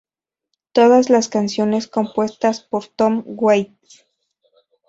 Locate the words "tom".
2.87-3.21